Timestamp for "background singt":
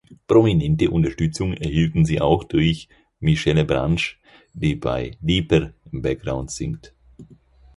6.01-6.95